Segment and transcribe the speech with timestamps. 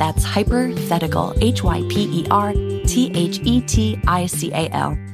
[0.00, 2.54] That's Hyperthetical, H Y P E R
[2.86, 5.09] T H E T I C A L.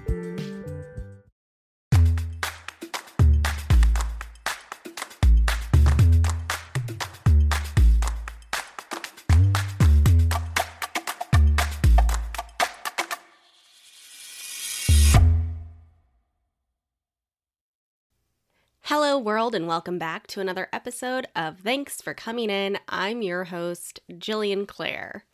[19.26, 22.78] world, and welcome back to another episode of Thanks for Coming In.
[22.88, 25.24] I'm your host, Jillian Clare.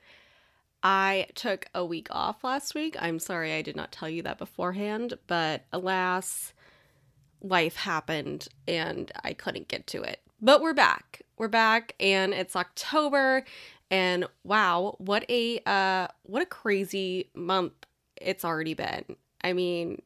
[0.83, 2.97] I took a week off last week.
[2.99, 6.55] I'm sorry I did not tell you that beforehand, but alas,
[7.43, 10.21] life happened and I couldn't get to it.
[10.41, 11.21] But we're back.
[11.37, 13.45] We're back and it's October
[13.91, 17.75] and wow, what a uh what a crazy month
[18.17, 19.17] it's already been.
[19.45, 20.01] I mean,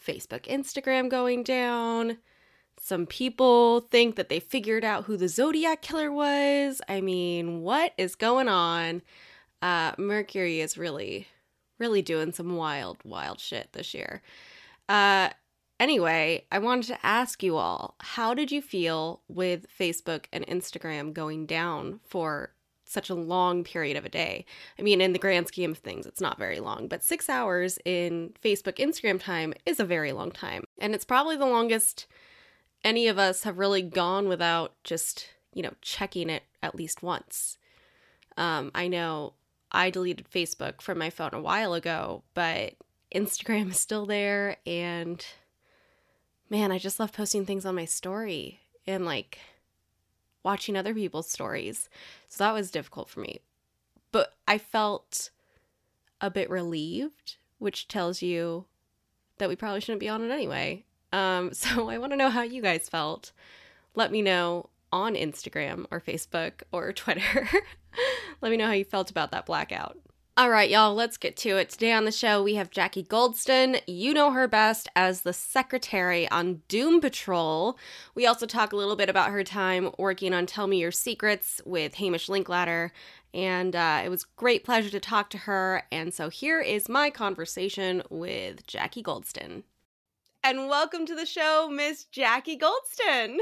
[0.00, 2.18] Facebook, Instagram going down,
[2.82, 6.80] some people think that they figured out who the Zodiac killer was.
[6.88, 9.02] I mean, what is going on?
[9.60, 11.28] Uh, Mercury is really,
[11.78, 14.22] really doing some wild, wild shit this year.
[14.88, 15.28] Uh,
[15.78, 21.12] anyway, I wanted to ask you all how did you feel with Facebook and Instagram
[21.12, 22.54] going down for
[22.86, 24.46] such a long period of a day?
[24.78, 27.78] I mean, in the grand scheme of things, it's not very long, but six hours
[27.84, 30.64] in Facebook, Instagram time is a very long time.
[30.80, 32.06] And it's probably the longest
[32.84, 37.58] any of us have really gone without just, you know, checking it at least once.
[38.36, 39.34] Um, I know
[39.72, 42.74] I deleted Facebook from my phone a while ago, but
[43.14, 44.56] Instagram is still there.
[44.66, 45.24] And
[46.48, 49.38] man, I just love posting things on my story and like
[50.42, 51.88] watching other people's stories.
[52.28, 53.40] So that was difficult for me.
[54.12, 55.30] But I felt
[56.20, 58.66] a bit relieved, which tells you
[59.38, 60.84] that we probably shouldn't be on it anyway.
[61.12, 63.32] Um, so I want to know how you guys felt.
[63.94, 67.48] Let me know on Instagram or Facebook or Twitter.
[68.40, 69.98] Let me know how you felt about that blackout.
[70.36, 71.68] All right, y'all, let's get to it.
[71.68, 73.78] Today on the show, we have Jackie Goldston.
[73.86, 77.76] You know her best as the secretary on Doom Patrol.
[78.14, 81.60] We also talk a little bit about her time working on Tell Me Your Secrets
[81.66, 82.90] with Hamish Linklater.
[83.34, 85.82] And uh, it was great pleasure to talk to her.
[85.92, 89.64] And so here is my conversation with Jackie Goldston
[90.42, 93.36] and welcome to the show, Miss Jackie Goldston.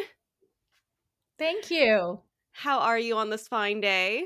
[1.39, 2.21] Thank you.
[2.53, 4.25] How are you on this fine day?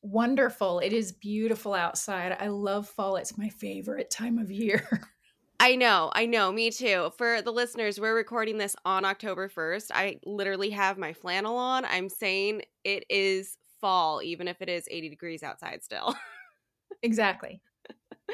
[0.00, 0.80] Wonderful.
[0.80, 2.36] It is beautiful outside.
[2.40, 3.16] I love fall.
[3.16, 4.88] It's my favorite time of year.
[5.60, 7.12] I know, I know, me too.
[7.16, 9.90] For the listeners, we're recording this on October 1st.
[9.94, 11.84] I literally have my flannel on.
[11.84, 16.16] I'm saying it is fall, even if it is 80 degrees outside still.
[17.02, 17.60] exactly.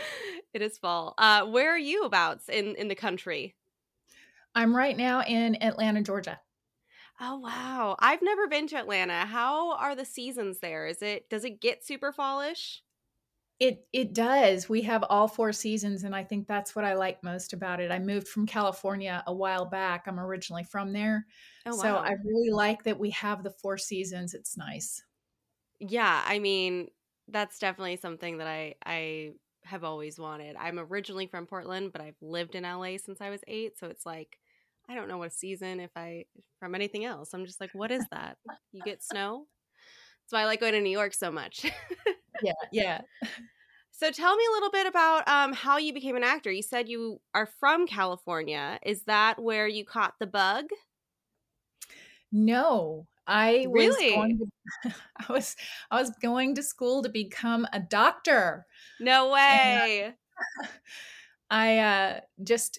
[0.52, 1.14] it is fall.
[1.18, 3.56] Uh, where are you abouts in in the country?
[4.54, 6.40] I'm right now in Atlanta, Georgia.
[7.20, 7.96] Oh wow.
[7.98, 9.26] I've never been to Atlanta.
[9.26, 10.86] How are the seasons there?
[10.86, 12.82] Is it does it get super fallish?
[13.60, 14.68] It it does.
[14.68, 17.90] We have all four seasons and I think that's what I like most about it.
[17.90, 20.06] I moved from California a while back.
[20.06, 21.26] I'm originally from there.
[21.66, 21.96] Oh So.
[21.96, 24.32] I really like that we have the four seasons.
[24.34, 25.02] It's nice.
[25.80, 26.88] Yeah, I mean,
[27.28, 29.32] that's definitely something that I I
[29.68, 30.56] have always wanted.
[30.56, 34.06] I'm originally from Portland, but I've lived in LA since I was 8, so it's
[34.06, 34.38] like
[34.88, 36.24] I don't know what season if I
[36.58, 37.34] from anything else.
[37.34, 38.38] I'm just like, what is that?
[38.72, 39.46] You get snow?
[40.22, 41.66] That's why I like going to New York so much.
[42.40, 43.00] Yeah, yeah.
[43.90, 46.52] so tell me a little bit about um, how you became an actor.
[46.52, 48.78] You said you are from California.
[48.84, 50.66] Is that where you caught the bug?
[52.30, 54.10] No, I was Really?
[54.14, 54.94] going to,
[55.28, 55.56] I was
[55.90, 58.66] I was going to school to become a doctor.
[58.98, 60.14] No way.
[61.50, 62.78] I uh, just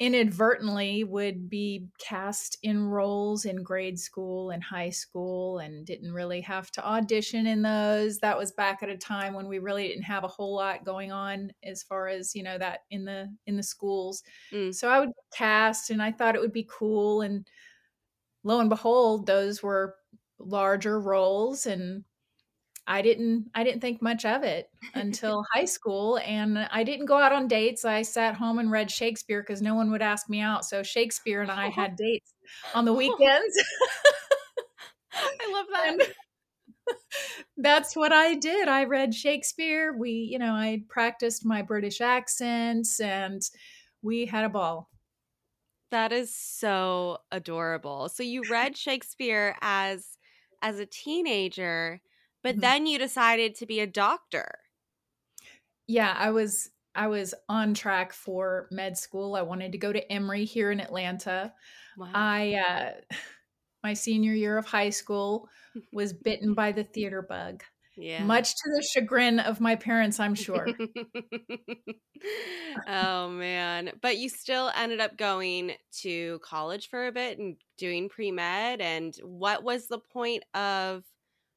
[0.00, 6.40] inadvertently would be cast in roles in grade school and high school and didn't really
[6.40, 8.18] have to audition in those.
[8.18, 11.10] That was back at a time when we really didn't have a whole lot going
[11.10, 14.22] on as far as, you know, that in the in the schools.
[14.52, 14.72] Mm.
[14.72, 17.48] So I would cast and I thought it would be cool and
[18.48, 19.94] lo and behold, those were
[20.38, 22.04] larger roles and
[22.86, 27.18] I didn't I didn't think much of it until high school and I didn't go
[27.18, 27.84] out on dates.
[27.84, 30.64] I sat home and read Shakespeare cuz no one would ask me out.
[30.64, 32.32] So Shakespeare and I had dates
[32.74, 32.96] on the oh.
[32.96, 33.54] weekends.
[35.12, 35.66] I love
[35.98, 36.96] that.
[37.58, 38.66] that's what I did.
[38.66, 39.92] I read Shakespeare.
[39.92, 43.42] We, you know, I practiced my British accents and
[44.00, 44.88] we had a ball.
[45.90, 48.08] That is so adorable.
[48.08, 50.18] So you read Shakespeare as
[50.60, 52.02] as a teenager,
[52.42, 52.60] but Mhm.
[52.60, 54.60] then you decided to be a doctor.
[55.86, 59.36] Yeah, I was I was on track for med school.
[59.36, 61.54] I wanted to go to Emory here in Atlanta.
[61.96, 62.14] Wow.
[62.14, 63.00] I uh
[63.82, 65.48] my senior year of high school
[65.92, 67.64] was bitten by the theater bug.
[67.98, 68.24] Yeah.
[68.24, 70.68] Much to the chagrin of my parents, I'm sure.
[72.88, 73.92] oh man.
[74.00, 75.72] But you still ended up going
[76.02, 81.02] to college for a bit and doing pre-med and what was the point of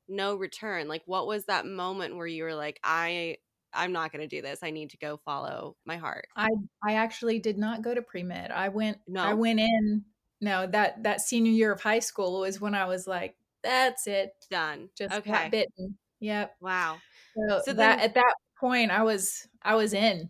[0.08, 0.88] no return?
[0.88, 3.38] Like what was that moment where you were like I
[3.74, 4.60] I'm not going to do this.
[4.64, 6.28] I need to go follow my heart.
[6.36, 6.50] I
[6.84, 8.52] I actually did not go to pre-med.
[8.52, 9.22] I went no.
[9.22, 10.06] I went in
[10.42, 14.32] no, that that senior year of high school was when I was like, that's it.
[14.50, 14.90] Done.
[14.98, 15.32] Just Okay.
[15.32, 15.98] got bitten.
[16.22, 16.56] Yep.
[16.62, 17.02] Wow.
[17.36, 20.30] So, So that then- at that point I was I was in.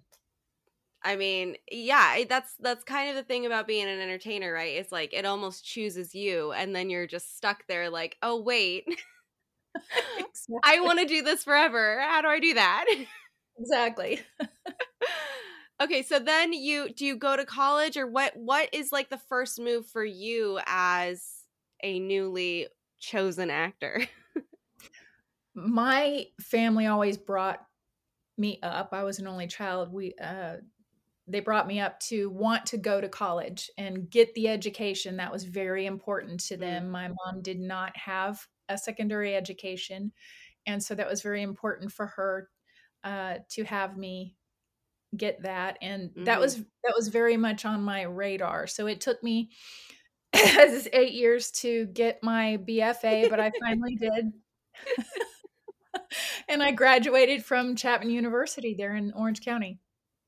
[1.03, 4.75] I mean, yeah, that's that's kind of the thing about being an entertainer, right?
[4.75, 8.85] It's like it almost chooses you and then you're just stuck there like, "Oh, wait.
[10.63, 11.99] I want to do this forever.
[12.01, 12.85] How do I do that?"
[13.59, 14.21] exactly.
[15.81, 19.17] okay, so then you do you go to college or what what is like the
[19.17, 21.23] first move for you as
[21.83, 22.67] a newly
[22.99, 24.01] chosen actor?
[25.56, 27.59] my family always brought
[28.38, 28.89] me up.
[28.92, 29.92] I was an only child.
[29.92, 30.57] We uh
[31.27, 35.31] they brought me up to want to go to college and get the education that
[35.31, 36.89] was very important to them.
[36.89, 40.12] My mom did not have a secondary education
[40.65, 42.50] and so that was very important for her
[43.03, 44.36] uh, to have me
[45.18, 48.68] get that and that was that was very much on my radar.
[48.68, 49.51] So it took me
[50.33, 54.31] eight years to get my bfa but i finally did
[56.50, 59.79] and I graduated from Chapman University there in Orange County.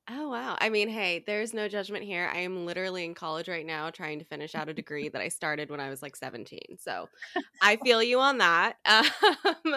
[0.10, 0.58] Oh wow.
[0.60, 2.30] I mean, hey, there's no judgment here.
[2.34, 5.30] I am literally in college right now trying to finish out a degree that I
[5.30, 6.60] started when I was like 17.
[6.78, 7.08] So,
[7.62, 8.76] I feel you on that.
[9.46, 9.76] Um,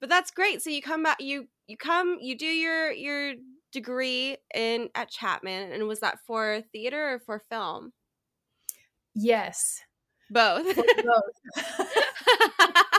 [0.00, 0.62] but that's great.
[0.62, 3.34] So you come back you you come you do your your
[3.72, 7.92] degree in at Chapman and was that for theater or for film?
[9.14, 9.80] Yes.
[10.30, 10.76] Both.
[10.76, 12.76] Both.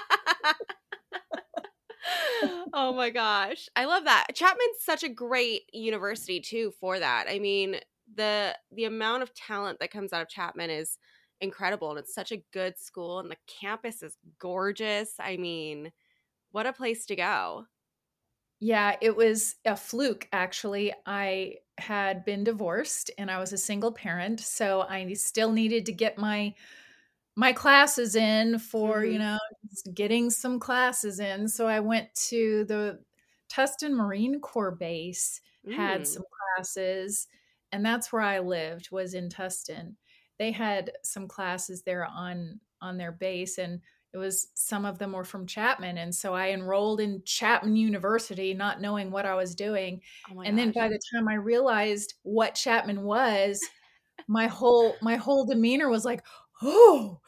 [2.73, 3.67] oh my gosh.
[3.75, 4.27] I love that.
[4.33, 7.27] Chapman's such a great university too for that.
[7.27, 7.79] I mean,
[8.13, 10.97] the the amount of talent that comes out of Chapman is
[11.41, 15.15] incredible and it's such a good school and the campus is gorgeous.
[15.19, 15.91] I mean,
[16.51, 17.65] what a place to go.
[18.59, 20.93] Yeah, it was a fluke actually.
[21.05, 25.91] I had been divorced and I was a single parent, so I still needed to
[25.91, 26.55] get my
[27.35, 29.05] my classes in for, Mhm.
[29.05, 29.39] you know,
[29.93, 31.47] getting some classes in.
[31.47, 33.03] So I went to the
[33.49, 36.07] Tustin Marine Corps base, had Mm.
[36.07, 36.23] some
[36.57, 37.27] classes,
[37.71, 39.95] and that's where I lived was in Tustin.
[40.37, 45.13] They had some classes there on on their base and it was some of them
[45.13, 49.55] were from Chapman and so I enrolled in Chapman University not knowing what I was
[49.55, 53.71] doing Oh and then by the time I realized what Chapman was
[54.27, 56.25] my whole my whole demeanor was like
[56.61, 57.19] oh,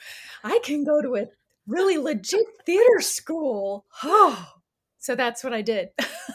[0.43, 1.27] I can go to a
[1.67, 3.85] really legit theater school.
[4.03, 4.53] Oh,
[4.99, 5.89] so that's what I did.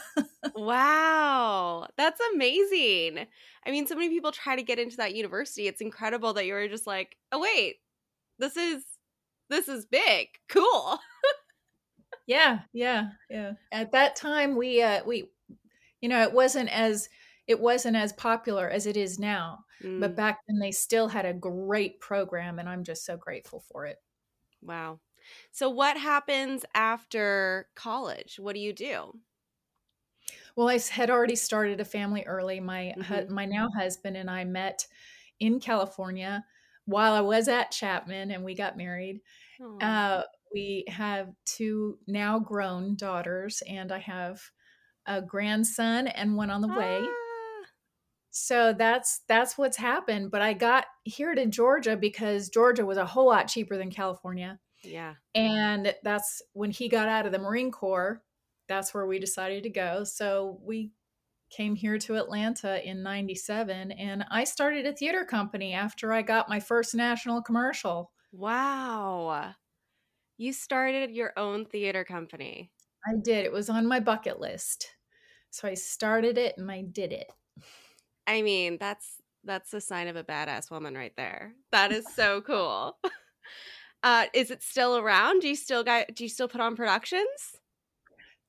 [0.55, 3.25] wow, that's amazing.
[3.65, 5.67] I mean, so many people try to get into that university.
[5.67, 7.75] It's incredible that you were just like, oh wait,
[8.39, 8.83] this is
[9.49, 10.99] this is big, cool.
[12.27, 13.53] yeah, yeah, yeah.
[13.71, 15.29] At that time, we uh, we,
[16.01, 17.09] you know, it wasn't as
[17.51, 19.65] it wasn't as popular as it is now.
[19.83, 19.99] Mm.
[19.99, 23.85] But back then, they still had a great program, and I'm just so grateful for
[23.85, 23.97] it.
[24.61, 25.01] Wow.
[25.51, 28.37] So, what happens after college?
[28.39, 29.19] What do you do?
[30.55, 32.61] Well, I had already started a family early.
[32.61, 33.33] My mm-hmm.
[33.33, 34.87] my now husband and I met
[35.39, 36.45] in California
[36.85, 39.19] while I was at Chapman, and we got married.
[39.81, 44.41] Uh, we have two now grown daughters, and I have
[45.05, 46.77] a grandson and one on the ah.
[46.77, 47.07] way.
[48.31, 50.31] So that's that's what's happened.
[50.31, 54.59] But I got here to Georgia because Georgia was a whole lot cheaper than California.
[54.83, 55.15] Yeah.
[55.35, 58.23] And that's when he got out of the Marine Corps,
[58.67, 60.03] that's where we decided to go.
[60.03, 60.91] So we
[61.51, 66.49] came here to Atlanta in 97 and I started a theater company after I got
[66.49, 68.11] my first national commercial.
[68.31, 69.53] Wow.
[70.37, 72.71] You started your own theater company.
[73.05, 73.45] I did.
[73.45, 74.87] It was on my bucket list.
[75.49, 77.27] So I started it and I did it.
[78.31, 81.53] I mean, that's that's a sign of a badass woman right there.
[81.71, 82.97] That is so cool.
[84.03, 85.41] Uh, is it still around?
[85.41, 86.07] Do you still got?
[86.15, 87.27] Do you still put on productions?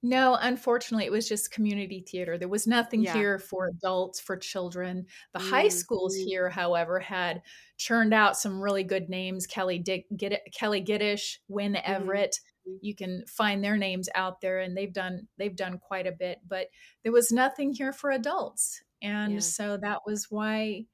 [0.02, 2.38] No, unfortunately, it was just community theater.
[2.38, 3.12] There was nothing yeah.
[3.12, 5.04] here for adults, for children.
[5.34, 5.50] The mm-hmm.
[5.50, 6.24] high schools mm.
[6.24, 7.42] here, however, had
[7.76, 11.92] churned out some really good names: Kelly Dick, Kelli Giddish, Wynn mm-hmm.
[11.92, 12.34] Everett.
[12.80, 16.38] You can find their names out there, and they've done they've done quite a bit.
[16.48, 16.68] But
[17.02, 19.40] there was nothing here for adults, and yeah.
[19.40, 20.84] so that was why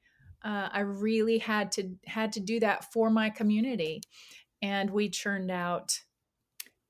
[0.44, 4.00] uh, I really had to had to do that for my community
[4.62, 6.00] and we churned out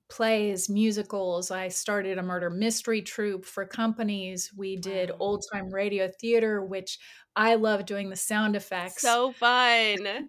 [0.08, 1.50] plays, musicals.
[1.50, 4.50] I started a murder mystery troupe for companies.
[4.56, 6.98] We did old time radio theater, which
[7.36, 9.02] I love doing the sound effects.
[9.02, 10.28] So fun.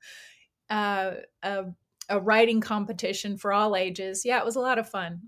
[0.70, 1.12] uh,
[1.42, 1.64] a,
[2.08, 4.22] a writing competition for all ages.
[4.24, 5.20] Yeah, it was a lot of fun.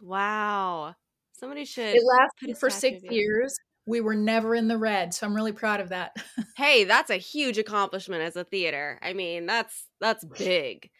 [0.00, 0.94] Wow.
[1.32, 1.94] Somebody should.
[1.94, 3.54] It lasted for six years.
[3.86, 6.16] We were never in the red, so I'm really proud of that.
[6.56, 8.98] hey, that's a huge accomplishment as a theater.
[9.02, 10.90] I mean, that's that's big.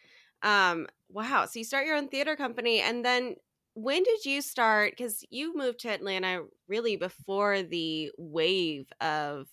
[0.41, 1.45] Um, wow.
[1.45, 3.35] So you start your own theater company, and then
[3.73, 4.93] when did you start?
[4.97, 9.47] Because you moved to Atlanta really before the wave of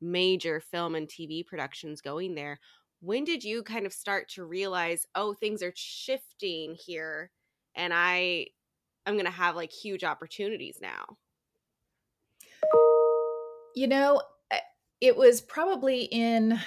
[0.00, 2.58] major film and TV productions going there.
[3.00, 7.30] When did you kind of start to realize, oh, things are shifting here,
[7.74, 8.48] and I,
[9.06, 11.16] I'm to have like huge opportunities now?
[13.74, 14.58] You know, eh,
[15.00, 16.60] it was probably in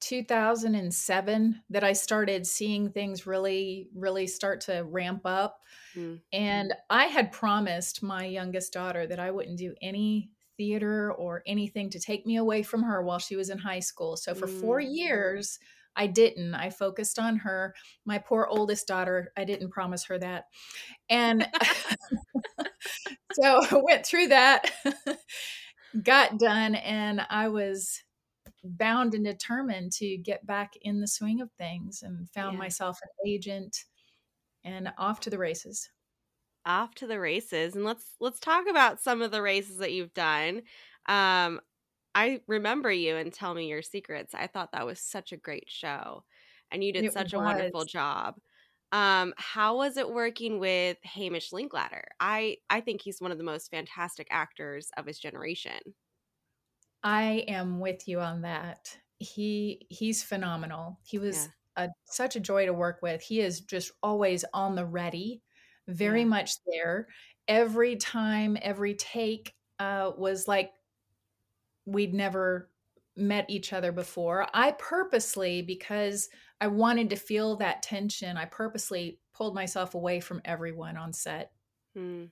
[0.00, 5.60] 2007 that I started seeing things really, really start to ramp up.
[5.96, 6.20] Mm.
[6.32, 11.90] And I had promised my youngest daughter that I wouldn't do any theater or anything
[11.90, 14.16] to take me away from her while she was in high school.
[14.16, 14.60] So for mm.
[14.60, 15.58] four years,
[15.96, 16.54] I didn't.
[16.54, 17.74] I focused on her.
[18.04, 20.44] My poor oldest daughter, I didn't promise her that.
[21.08, 21.48] And
[23.32, 24.70] so I went through that,
[26.02, 28.02] got done, and I was
[28.64, 32.58] bound and determined to get back in the swing of things and found yeah.
[32.58, 33.84] myself an agent
[34.64, 35.88] and off to the races
[36.64, 40.12] off to the races and let's let's talk about some of the races that you've
[40.14, 40.56] done
[41.06, 41.60] um
[42.14, 45.68] i remember you and tell me your secrets i thought that was such a great
[45.68, 46.24] show
[46.72, 47.34] and you did it such was.
[47.34, 48.34] a wonderful job
[48.92, 53.44] um how was it working with hamish linklater i i think he's one of the
[53.44, 55.80] most fantastic actors of his generation
[57.06, 58.98] I am with you on that.
[59.20, 60.98] He he's phenomenal.
[61.04, 61.84] He was yeah.
[61.84, 63.22] a, such a joy to work with.
[63.22, 65.40] He is just always on the ready,
[65.86, 66.26] very yeah.
[66.26, 67.06] much there.
[67.46, 70.72] Every time, every take uh, was like
[71.84, 72.70] we'd never
[73.16, 74.48] met each other before.
[74.52, 76.28] I purposely, because
[76.60, 81.52] I wanted to feel that tension, I purposely pulled myself away from everyone on set.
[81.94, 82.24] Hmm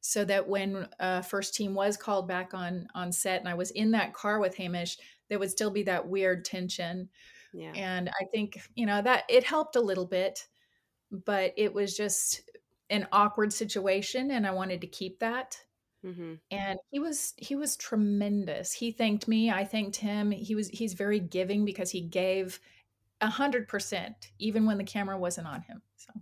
[0.00, 3.70] so that when uh, first team was called back on on set and I was
[3.70, 7.08] in that car with Hamish, there would still be that weird tension.
[7.52, 7.72] Yeah.
[7.74, 10.46] And I think, you know, that it helped a little bit,
[11.10, 12.42] but it was just
[12.88, 15.58] an awkward situation and I wanted to keep that.
[16.04, 16.34] Mm-hmm.
[16.50, 18.72] And he was he was tremendous.
[18.72, 19.50] He thanked me.
[19.50, 20.30] I thanked him.
[20.30, 22.58] He was he's very giving because he gave
[23.20, 25.82] a hundred percent even when the camera wasn't on him.
[25.96, 26.12] So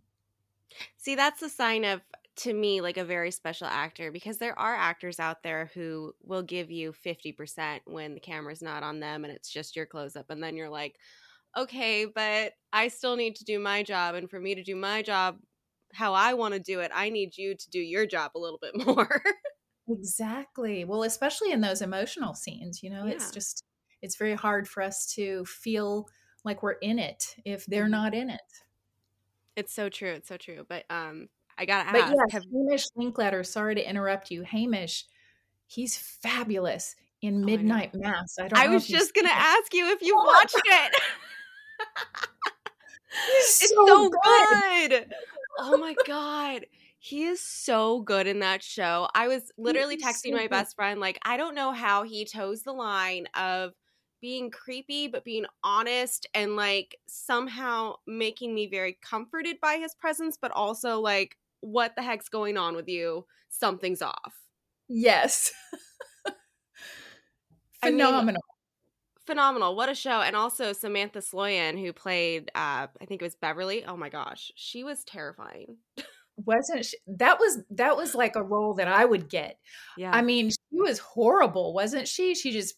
[0.96, 2.00] see, that's a sign of
[2.36, 6.42] to me like a very special actor because there are actors out there who will
[6.42, 10.30] give you 50% when the camera's not on them and it's just your close up
[10.30, 10.96] and then you're like
[11.56, 14.14] okay, but I still need to do my job.
[14.14, 15.38] And for me to do my job
[15.94, 18.58] how I want to do it, I need you to do your job a little
[18.60, 19.22] bit more.
[19.88, 20.84] exactly.
[20.84, 23.12] Well, especially in those emotional scenes, you know, yeah.
[23.12, 23.64] it's just,
[24.02, 26.06] it's very hard for us to feel
[26.44, 27.92] like we're in it if they're mm-hmm.
[27.92, 28.40] not in it.
[29.56, 30.12] It's so true.
[30.12, 30.64] It's so true.
[30.68, 32.14] But um, I gotta but ask.
[32.14, 33.42] Yes, have- Hamish Linklater.
[33.44, 35.04] Sorry to interrupt you, Hamish.
[35.66, 38.36] He's fabulous in oh, Midnight I Mass.
[38.38, 38.58] I don't.
[38.58, 39.36] I was just gonna it.
[39.36, 40.24] ask you if you oh.
[40.24, 40.94] watched it.
[43.30, 44.90] it's so, so good.
[44.90, 45.14] good.
[45.58, 46.66] Oh my god.
[47.00, 49.08] He is so good in that show.
[49.14, 52.62] I was literally texting so my best friend, like, I don't know how he toes
[52.62, 53.72] the line of
[54.20, 60.38] being creepy, but being honest and like somehow making me very comforted by his presence,
[60.40, 63.26] but also like, what the heck's going on with you?
[63.48, 64.34] Something's off.
[64.88, 65.52] Yes.
[67.82, 68.20] Phenomenal.
[68.20, 68.36] I mean,
[69.26, 69.76] phenomenal.
[69.76, 70.22] What a show.
[70.22, 73.84] And also Samantha Sloyan, who played, uh, I think it was Beverly.
[73.84, 74.50] Oh my gosh.
[74.54, 75.76] She was terrifying.
[76.44, 79.58] wasn't she, that was that was like a role that I would get.
[79.96, 80.12] Yeah.
[80.12, 82.34] I mean, she was horrible, wasn't she?
[82.34, 82.74] She just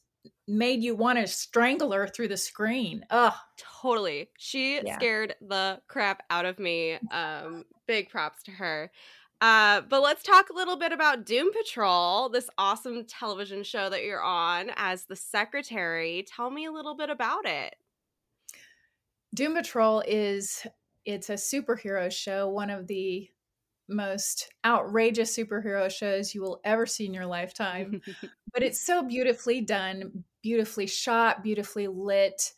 [0.50, 3.04] made you want to strangle her through the screen.
[3.10, 3.32] Ugh.
[3.56, 4.30] Totally.
[4.36, 4.96] She yeah.
[4.96, 6.98] scared the crap out of me.
[7.10, 8.90] Um, big props to her.
[9.40, 14.04] Uh, but let's talk a little bit about Doom Patrol, this awesome television show that
[14.04, 16.26] you're on as the secretary.
[16.28, 17.74] Tell me a little bit about it.
[19.34, 20.66] Doom Patrol is
[21.06, 23.30] it's a superhero show, one of the
[23.88, 28.02] most outrageous superhero shows you will ever see in your lifetime.
[28.52, 32.52] but it's so beautifully done, beautifully shot, beautifully lit.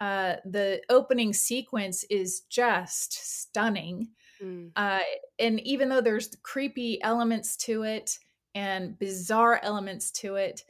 [0.00, 4.08] Uh, the opening sequence is just stunning.
[4.42, 4.70] Mm.
[4.76, 5.00] Uh,
[5.38, 8.18] and even though there's creepy elements to it
[8.54, 10.62] and bizarre elements to it,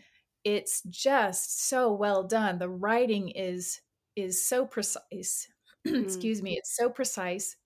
[0.44, 2.58] it's just so well done.
[2.58, 3.80] The writing is
[4.14, 5.48] is so precise.
[5.86, 6.04] mm.
[6.04, 7.56] Excuse me, it's so precise.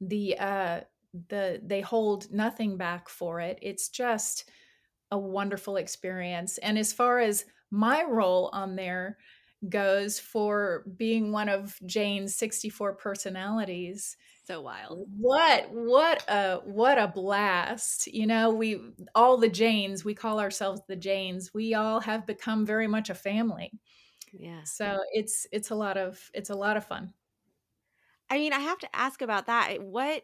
[0.00, 0.80] The uh,
[1.28, 3.58] the they hold nothing back for it.
[3.60, 4.48] It's just
[5.10, 6.56] a wonderful experience.
[6.58, 9.18] And as far as my role on there
[9.68, 15.06] goes for being one of Jane's 64 personalities, so wild.
[15.16, 18.08] What what a what a blast.
[18.08, 18.80] You know, we
[19.14, 21.54] all the Janes, we call ourselves the Janes.
[21.54, 23.72] We all have become very much a family.
[24.32, 24.64] Yeah.
[24.64, 27.12] So it's it's a lot of it's a lot of fun.
[28.28, 29.70] I mean, I have to ask about that.
[29.72, 30.22] Eh, what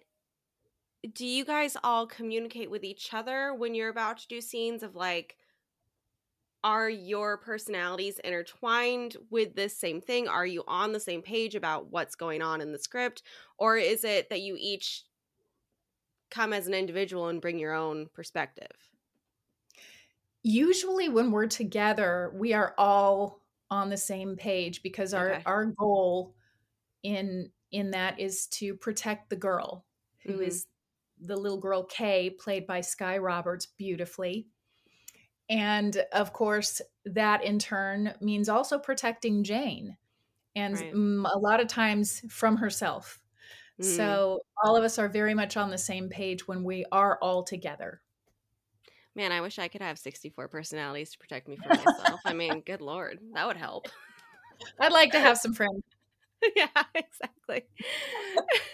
[1.15, 4.97] do you guys all communicate with each other when you're about to do scenes of
[4.97, 5.37] like
[6.65, 11.91] are your personalities intertwined with this same thing are you on the same page about
[11.91, 13.23] what's going on in the script
[13.59, 15.05] or is it that you each
[16.31, 18.73] come as an individual and bring your own perspective
[20.43, 23.41] usually when we're together we are all
[23.71, 25.43] on the same page because our okay.
[25.47, 26.35] our goal
[27.03, 29.85] in in that is to protect the girl
[30.25, 30.43] who mm-hmm.
[30.43, 30.67] is
[31.21, 34.47] the little girl Kay, played by Skye Roberts, beautifully.
[35.51, 39.97] And of course, that in turn means also protecting Jane,
[40.55, 40.93] and right.
[41.35, 43.19] a lot of times from herself.
[43.81, 43.97] Mm.
[43.97, 47.45] So all of us are very much on the same page when we are all
[47.45, 48.01] together.
[49.15, 52.21] Man, I wish I could have 64 personalities to protect me from myself.
[52.25, 53.89] I mean, good lord, that would help.
[54.81, 55.83] I'd like to have some friends.
[56.55, 57.65] yeah, exactly.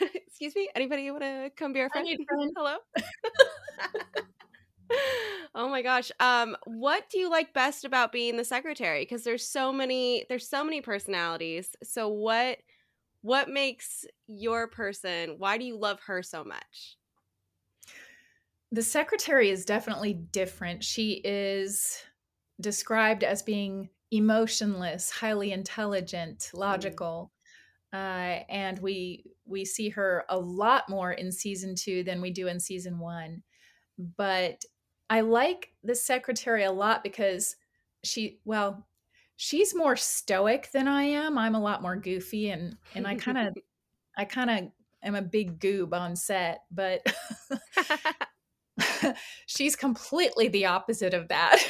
[0.14, 0.68] Excuse me.
[0.74, 2.06] Anybody want to come be our friend?
[2.28, 2.52] friend.
[2.56, 2.76] Hello.
[5.55, 6.11] Oh my gosh.
[6.20, 9.03] Um, what do you like best about being the secretary?
[9.03, 10.25] Because there's so many.
[10.29, 11.75] There's so many personalities.
[11.83, 12.59] So what?
[13.23, 15.37] What makes your person?
[15.38, 16.99] Why do you love her so much?
[18.70, 20.85] The secretary is definitely different.
[20.85, 22.03] She is
[22.61, 26.59] described as being emotionless, highly intelligent, mm.
[26.59, 27.33] logical.
[27.92, 32.49] Uh, and we we see her a lot more in season two than we do
[32.49, 33.42] in season one.
[34.16, 34.64] But
[35.14, 37.55] I like the secretary a lot because
[38.03, 38.85] she well,
[39.37, 41.38] she's more stoic than I am.
[41.38, 43.55] I'm a lot more goofy and and I kind of
[44.18, 44.72] I kind of
[45.05, 47.07] am a big goob on set, but
[49.46, 51.64] she's completely the opposite of that.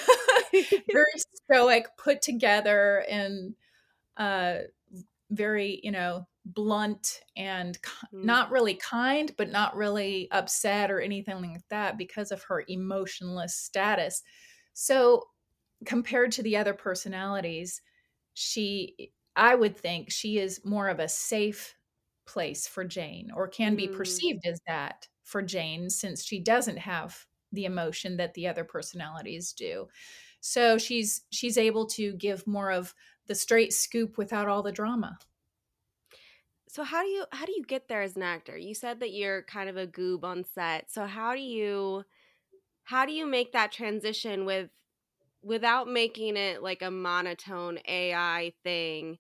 [0.91, 1.05] Very
[1.45, 3.55] stoic, put together, and
[4.17, 4.61] uh,
[5.31, 8.25] very, you know, blunt and mm.
[8.25, 13.55] not really kind, but not really upset or anything like that because of her emotionless
[13.57, 14.23] status.
[14.73, 15.25] So,
[15.85, 17.83] compared to the other personalities,
[18.35, 21.77] she, I would think, she is more of a safe
[22.27, 23.97] place for Jane or can be mm.
[23.97, 29.53] perceived as that for Jane since she doesn't have the emotion that the other personalities
[29.53, 29.89] do.
[30.41, 32.95] So she's she's able to give more of
[33.27, 35.19] the straight scoop without all the drama.
[36.75, 38.59] So how do you how do you get there as an actor?
[38.59, 40.91] You said that you're kind of a goob on set.
[40.91, 42.05] So how do you
[42.83, 44.71] how do you make that transition with
[45.41, 49.19] without making it like a monotone AI thing,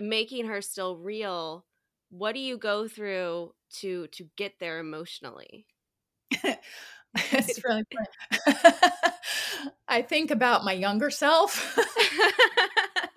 [0.00, 1.64] making her still real?
[2.10, 5.68] What do you go through to to get there emotionally?
[7.14, 8.64] it's really fun.
[9.86, 11.78] I think about my younger self.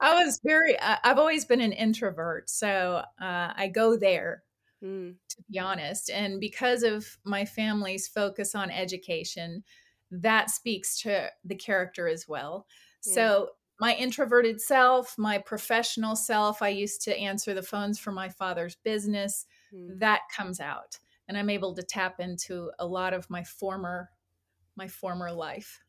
[0.00, 2.50] I was very, I've always been an introvert.
[2.50, 4.42] So uh, I go there,
[4.82, 5.14] mm.
[5.28, 6.10] to be honest.
[6.10, 9.62] And because of my family's focus on education,
[10.10, 12.66] that speaks to the character as well.
[13.06, 13.14] Yeah.
[13.14, 18.28] So my introverted self, my professional self, I used to answer the phones for my
[18.28, 19.46] father's business.
[19.74, 19.98] Mm.
[20.00, 20.98] That comes out.
[21.28, 24.10] And I'm able to tap into a lot of my former
[24.76, 25.80] my former life.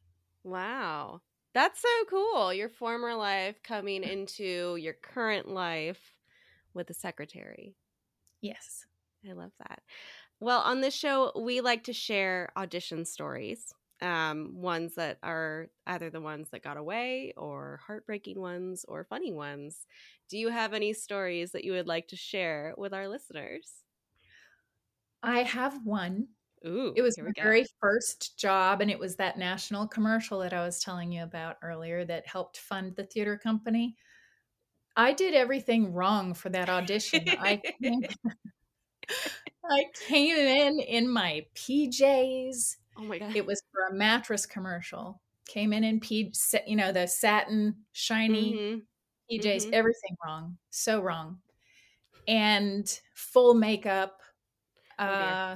[0.44, 1.22] Wow.
[1.54, 2.54] That's so cool.
[2.54, 6.16] Your former life coming into your current life
[6.74, 7.76] with a secretary.
[8.42, 8.86] Yes.
[9.30, 9.82] I love that.
[10.40, 13.74] Well, on this show, we like to share audition stories.
[14.02, 19.32] Um, ones that are either the ones that got away or heartbreaking ones or funny
[19.32, 19.86] ones.
[20.28, 23.84] Do you have any stories that you would like to share with our listeners?
[25.24, 26.28] I have one.
[26.66, 30.64] Ooh, it was my very first job, and it was that national commercial that I
[30.64, 33.96] was telling you about earlier that helped fund the theater company.
[34.96, 37.24] I did everything wrong for that audition.
[37.40, 38.02] I came,
[39.70, 42.78] I came in in my PJs.
[42.98, 43.36] Oh my god!
[43.36, 45.20] It was for a mattress commercial.
[45.48, 46.32] Came in in P,
[46.68, 49.36] you know, the satin shiny mm-hmm.
[49.36, 49.64] PJs.
[49.64, 49.74] Mm-hmm.
[49.74, 51.40] Everything wrong, so wrong,
[52.28, 54.22] and full makeup.
[55.00, 55.56] Oh, uh,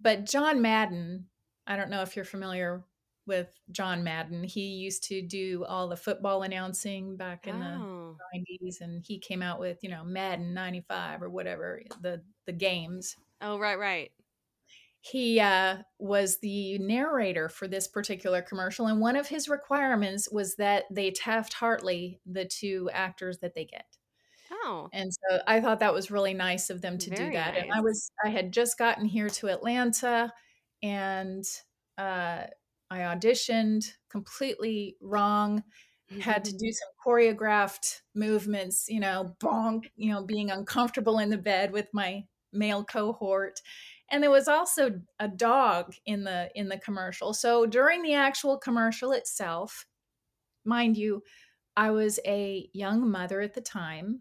[0.00, 1.26] but John Madden,
[1.66, 2.84] I don't know if you're familiar
[3.26, 4.42] with John Madden.
[4.42, 8.16] He used to do all the football announcing back in oh.
[8.32, 12.52] the 90s and he came out with, you know, Madden 95 or whatever, the the
[12.52, 13.14] games.
[13.40, 14.10] Oh, right, right.
[15.00, 20.56] He uh, was the narrator for this particular commercial, and one of his requirements was
[20.56, 23.86] that they Taft Hartley the two actors that they get.
[24.50, 24.88] Oh.
[24.92, 27.54] And so I thought that was really nice of them to Very do that.
[27.54, 27.62] Nice.
[27.64, 30.32] And I was I had just gotten here to Atlanta
[30.82, 31.44] and
[31.98, 32.44] uh
[32.90, 35.62] I auditioned completely wrong.
[36.10, 36.20] Mm-hmm.
[36.20, 41.36] Had to do some choreographed movements, you know, bonk, you know, being uncomfortable in the
[41.38, 43.60] bed with my male cohort.
[44.10, 47.34] And there was also a dog in the in the commercial.
[47.34, 49.86] So during the actual commercial itself,
[50.64, 51.22] mind you,
[51.76, 54.20] I was a young mother at the time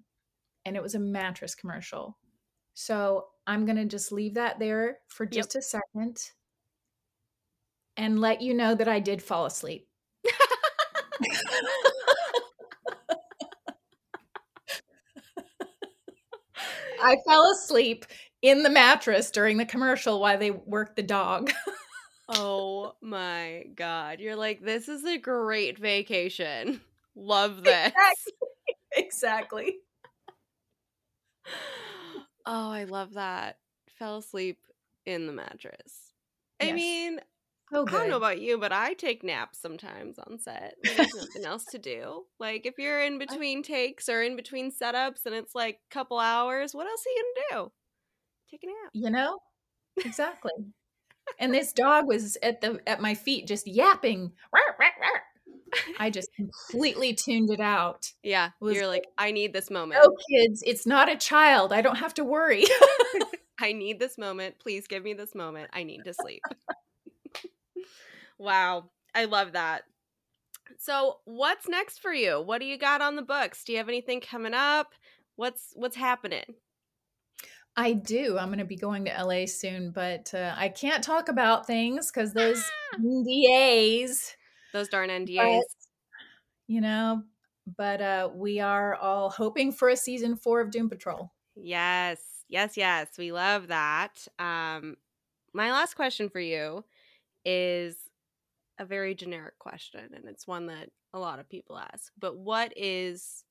[0.67, 2.17] and it was a mattress commercial.
[2.73, 5.62] So I'm going to just leave that there for just yep.
[5.62, 6.17] a second
[7.95, 9.88] and let you know that I did fall asleep.
[17.01, 18.06] I fell asleep
[18.41, 21.49] in the mattress during the commercial while they worked the dog.
[22.30, 24.19] oh my God.
[24.19, 26.82] You're like, this is a great vacation.
[27.15, 27.93] Love this.
[28.97, 29.73] Exactly.
[29.73, 29.77] exactly.
[32.45, 33.57] Oh, I love that.
[33.99, 34.60] Fell asleep
[35.05, 36.13] in the mattress.
[36.60, 37.19] I mean,
[37.71, 40.75] I don't know about you, but I take naps sometimes on set.
[40.83, 42.23] There's nothing else to do.
[42.39, 46.19] Like if you're in between takes or in between setups and it's like a couple
[46.19, 47.71] hours, what else are you gonna do?
[48.49, 48.91] Take a nap.
[48.93, 49.39] You know?
[50.03, 50.51] Exactly.
[51.39, 54.31] and this dog was at the at my feet just yapping.
[55.99, 58.12] I just completely tuned it out.
[58.23, 58.51] Yeah.
[58.62, 60.01] You're like, I need this moment.
[60.03, 61.73] Oh, kids, it's not a child.
[61.73, 62.65] I don't have to worry.
[63.60, 64.60] I need this moment.
[64.60, 65.69] Please give me this moment.
[65.73, 66.43] I need to sleep.
[68.38, 68.89] wow.
[69.15, 69.84] I love that.
[70.77, 72.41] So, what's next for you?
[72.41, 73.63] What do you got on the books?
[73.63, 74.93] Do you have anything coming up?
[75.36, 76.56] What's what's happening?
[77.75, 78.38] I do.
[78.38, 82.12] I'm going to be going to LA soon, but uh, I can't talk about things
[82.12, 82.62] because those
[82.93, 82.97] ah!
[82.99, 84.34] NDAs.
[84.73, 85.60] Those darn NDAs.
[85.60, 85.65] But,
[86.67, 87.23] you know,
[87.77, 91.32] but uh, we are all hoping for a season four of Doom Patrol.
[91.56, 93.08] Yes, yes, yes.
[93.17, 94.27] We love that.
[94.39, 94.95] Um,
[95.53, 96.84] my last question for you
[97.43, 97.97] is
[98.80, 102.12] a very generic question, and it's one that a lot of people ask.
[102.19, 103.43] But what is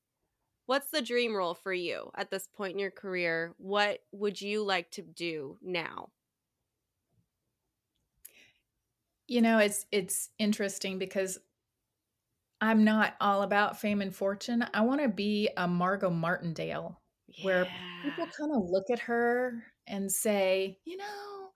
[0.67, 3.53] what's the dream role for you at this point in your career?
[3.57, 6.09] What would you like to do now?
[9.27, 11.39] You know, it's it's interesting because
[12.61, 14.65] I'm not all about fame and fortune.
[14.73, 17.45] I want to be a Margot Martindale yeah.
[17.45, 17.67] where
[18.03, 21.49] people kind of look at her and say, you know,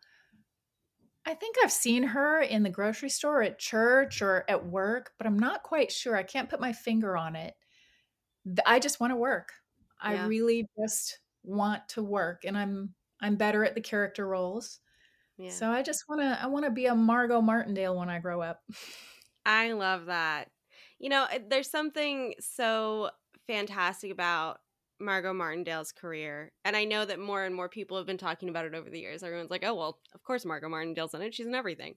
[1.25, 5.27] I think I've seen her in the grocery store, at church, or at work, but
[5.27, 6.15] I'm not quite sure.
[6.15, 7.53] I can't put my finger on it.
[8.65, 9.53] I just want to work.
[10.01, 14.79] I really just want to work and I'm I'm better at the character roles.
[15.38, 15.50] Yeah.
[15.50, 18.41] So I just want to I want to be a Margot Martindale when I grow
[18.41, 18.62] up.
[19.46, 20.50] I love that.
[21.00, 23.10] You know, there's something so
[23.48, 24.60] fantastic about
[25.00, 26.52] Margot Martindale's career.
[26.63, 29.00] And I know that more and more people have been talking about it over the
[29.00, 29.24] years.
[29.24, 31.34] Everyone's like, "Oh, well, of course Margot Martindale's in it.
[31.34, 31.96] She's in everything."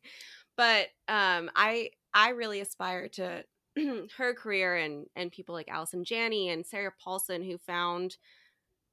[0.57, 3.45] But um I I really aspire to
[4.17, 8.17] her career and and people like Allison Janney and Sarah Paulson who found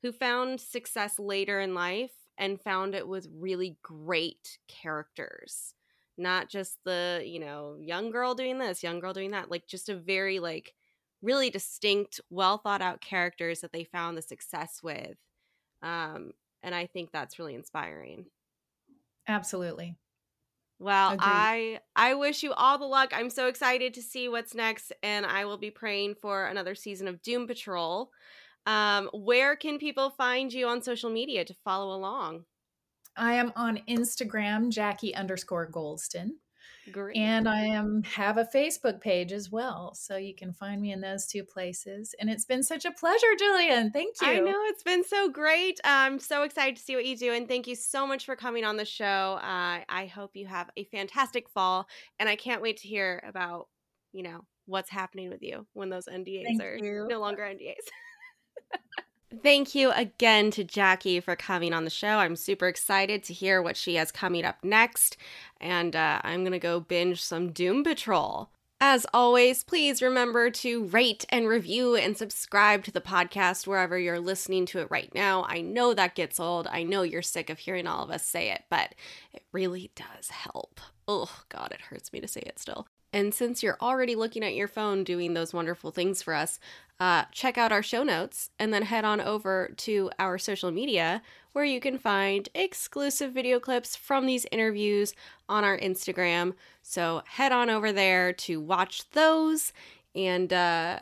[0.01, 5.73] who found success later in life and found it with really great characters
[6.17, 9.87] not just the you know young girl doing this young girl doing that like just
[9.87, 10.73] a very like
[11.21, 15.17] really distinct well thought out characters that they found the success with
[15.81, 16.31] um
[16.63, 18.25] and i think that's really inspiring.
[19.27, 19.95] Absolutely.
[20.79, 21.21] Well Agreed.
[21.21, 23.11] i i wish you all the luck.
[23.13, 27.07] I'm so excited to see what's next and i will be praying for another season
[27.07, 28.11] of doom patrol
[28.65, 32.45] um where can people find you on social media to follow along
[33.17, 36.31] I am on Instagram, Jackie underscore Goldston.
[36.91, 37.15] Great.
[37.15, 39.93] And I am have a Facebook page as well.
[39.93, 42.15] So you can find me in those two places.
[42.19, 43.93] And it's been such a pleasure, Jillian.
[43.93, 44.27] Thank you.
[44.27, 45.79] I know it's been so great.
[45.83, 47.33] I'm so excited to see what you do.
[47.33, 49.05] And thank you so much for coming on the show.
[49.41, 51.87] Uh, I hope you have a fantastic fall.
[52.19, 53.67] And I can't wait to hear about,
[54.11, 57.05] you know, what's happening with you when those NDAs thank are you.
[57.07, 57.75] no longer NDAs.
[59.43, 62.17] Thank you again to Jackie for coming on the show.
[62.17, 65.15] I'm super excited to hear what she has coming up next,
[65.59, 68.49] and uh, I'm going to go binge some Doom Patrol.
[68.83, 74.19] As always, please remember to rate and review and subscribe to the podcast wherever you're
[74.19, 75.45] listening to it right now.
[75.47, 76.67] I know that gets old.
[76.67, 78.95] I know you're sick of hearing all of us say it, but
[79.33, 80.81] it really does help.
[81.07, 82.87] Oh, God, it hurts me to say it still.
[83.13, 86.59] And since you're already looking at your phone doing those wonderful things for us,
[86.99, 91.21] uh, check out our show notes and then head on over to our social media
[91.51, 95.13] where you can find exclusive video clips from these interviews
[95.49, 96.53] on our Instagram.
[96.83, 99.73] So head on over there to watch those.
[100.15, 100.99] And uh,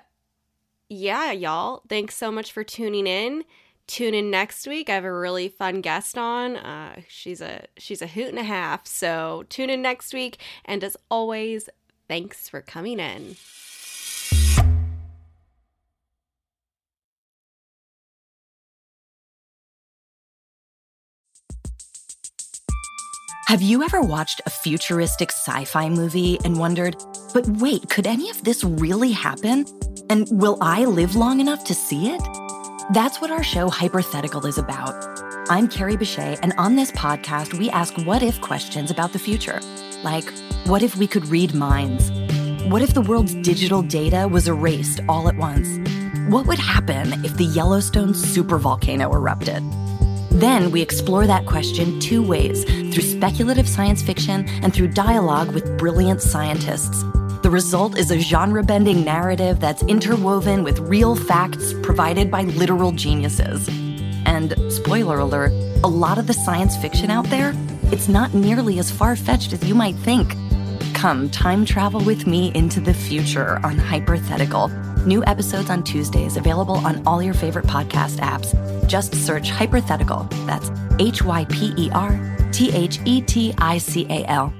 [0.87, 3.43] yeah, y'all, thanks so much for tuning in.
[3.85, 4.89] Tune in next week.
[4.89, 6.55] I have a really fun guest on.
[6.55, 8.85] Uh, she's a she's a hoot and a half.
[8.85, 10.39] So tune in next week.
[10.63, 11.69] And as always,
[12.09, 13.37] thanks for coming in.
[23.47, 26.95] Have you ever watched a futuristic sci fi movie and wondered,
[27.33, 29.65] but wait, could any of this really happen?
[30.09, 32.48] And will I live long enough to see it?
[32.91, 34.95] That's what our show Hyperthetical is about.
[35.47, 39.59] I'm Carrie Bechet, and on this podcast, we ask what if questions about the future.
[40.03, 40.27] Like,
[40.65, 42.09] what if we could read minds?
[42.63, 45.67] What if the world's digital data was erased all at once?
[46.31, 49.61] What would happen if the Yellowstone supervolcano erupted?
[50.31, 55.77] Then we explore that question two ways through speculative science fiction and through dialogue with
[55.77, 57.03] brilliant scientists.
[57.49, 62.91] The result is a genre bending narrative that's interwoven with real facts provided by literal
[62.91, 63.67] geniuses.
[64.27, 65.51] And, spoiler alert,
[65.83, 69.67] a lot of the science fiction out there, it's not nearly as far fetched as
[69.67, 70.35] you might think.
[70.93, 74.67] Come time travel with me into the future on Hyperthetical
[75.07, 78.53] New episodes on Tuesdays available on all your favorite podcast apps.
[78.87, 80.27] Just search Hyperthetical.
[80.45, 82.11] That's H Y P E R
[82.51, 84.53] T H E T I C A L.